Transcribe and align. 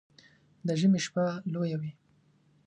د 0.67 0.69
ژمي 0.79 0.99
شپه 1.05 1.25
لويه 1.53 1.77
وي 1.81 1.91